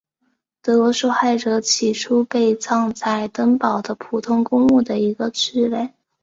[0.63, 5.93] 德国受害者起初被葬在登堡的普通公墓的一个区域内。